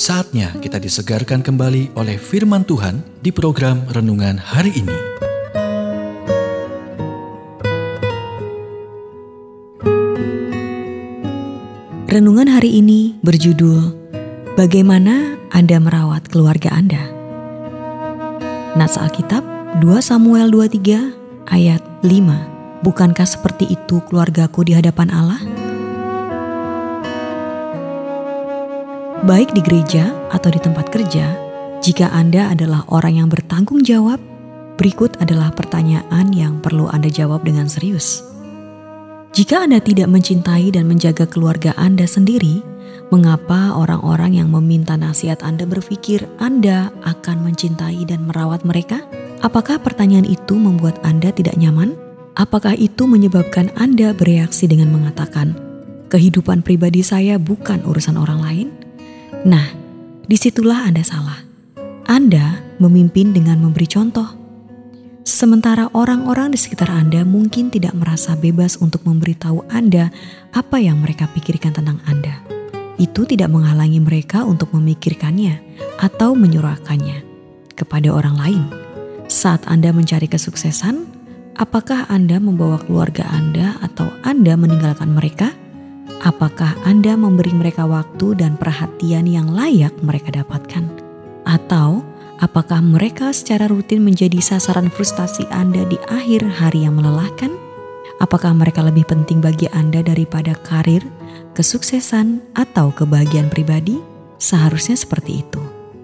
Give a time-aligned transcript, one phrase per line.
[0.00, 4.96] Saatnya kita disegarkan kembali oleh firman Tuhan di program renungan hari ini.
[12.08, 13.92] Renungan hari ini berjudul
[14.56, 17.04] Bagaimana Anda Merawat Keluarga Anda.
[18.80, 19.44] Nats Alkitab
[19.84, 22.88] 2 Samuel 23 ayat 5.
[22.88, 25.59] Bukankah seperti itu keluargaku di hadapan Allah?
[29.24, 31.36] Baik di gereja atau di tempat kerja,
[31.84, 34.16] jika Anda adalah orang yang bertanggung jawab,
[34.80, 38.24] berikut adalah pertanyaan yang perlu Anda jawab dengan serius.
[39.36, 42.64] Jika Anda tidak mencintai dan menjaga keluarga Anda sendiri,
[43.12, 49.04] mengapa orang-orang yang meminta nasihat Anda berpikir Anda akan mencintai dan merawat mereka?
[49.44, 51.92] Apakah pertanyaan itu membuat Anda tidak nyaman?
[52.40, 55.52] Apakah itu menyebabkan Anda bereaksi dengan mengatakan,
[56.08, 58.68] "Kehidupan pribadi saya bukan urusan orang lain"?
[59.46, 59.66] Nah,
[60.26, 61.40] di situlah Anda salah.
[62.10, 64.26] Anda memimpin dengan memberi contoh.
[65.22, 70.10] Sementara orang-orang di sekitar Anda mungkin tidak merasa bebas untuk memberitahu Anda
[70.50, 72.42] apa yang mereka pikirkan tentang Anda.
[72.98, 75.62] Itu tidak menghalangi mereka untuk memikirkannya
[76.02, 77.22] atau menyurahkannya
[77.78, 78.62] kepada orang lain.
[79.30, 81.06] Saat Anda mencari kesuksesan,
[81.54, 85.54] apakah Anda membawa keluarga Anda atau Anda meninggalkan mereka?
[86.20, 90.84] Apakah Anda memberi mereka waktu dan perhatian yang layak mereka dapatkan?
[91.48, 92.04] Atau
[92.36, 97.48] apakah mereka secara rutin menjadi sasaran frustasi Anda di akhir hari yang melelahkan?
[98.20, 101.00] Apakah mereka lebih penting bagi Anda daripada karir,
[101.56, 103.96] kesuksesan, atau kebahagiaan pribadi?
[104.36, 105.60] Seharusnya seperti itu.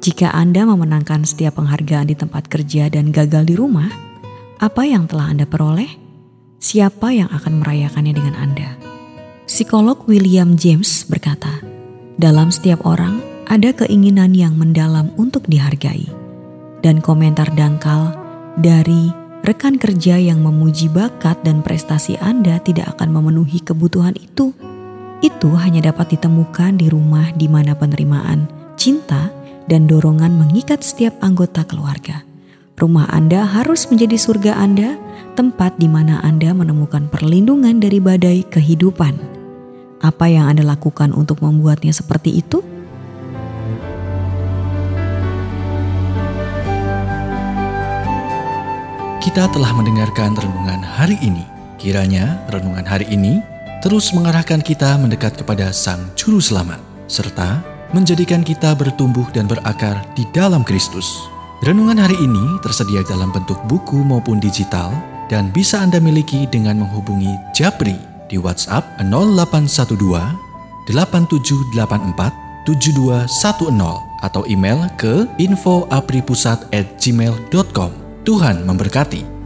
[0.00, 3.92] Jika Anda memenangkan setiap penghargaan di tempat kerja dan gagal di rumah,
[4.56, 5.92] apa yang telah Anda peroleh?
[6.64, 8.87] Siapa yang akan merayakannya dengan Anda?
[9.58, 11.58] Psikolog William James berkata,
[12.14, 13.18] "Dalam setiap orang
[13.50, 16.06] ada keinginan yang mendalam untuk dihargai."
[16.78, 18.14] Dan komentar dangkal
[18.54, 19.10] dari
[19.42, 24.54] rekan kerja yang memuji bakat dan prestasi Anda tidak akan memenuhi kebutuhan itu.
[25.26, 28.46] Itu hanya dapat ditemukan di rumah di mana penerimaan,
[28.78, 29.34] cinta,
[29.66, 32.22] dan dorongan mengikat setiap anggota keluarga.
[32.78, 34.94] Rumah Anda harus menjadi surga Anda,
[35.34, 39.27] tempat di mana Anda menemukan perlindungan dari badai kehidupan.
[39.98, 42.62] Apa yang Anda lakukan untuk membuatnya seperti itu?
[49.18, 51.42] Kita telah mendengarkan renungan hari ini.
[51.78, 53.42] Kiranya renungan hari ini
[53.82, 56.78] terus mengarahkan kita mendekat kepada Sang Juru Selamat,
[57.10, 57.62] serta
[57.94, 61.06] menjadikan kita bertumbuh dan berakar di dalam Kristus.
[61.66, 64.94] Renungan hari ini tersedia dalam bentuk buku maupun digital
[65.26, 69.96] dan bisa Anda miliki dengan menghubungi Japri di WhatsApp 0812
[70.88, 77.90] 8784 7210 atau email ke infoapripusat@gmail.com.
[78.28, 79.37] Tuhan memberkati.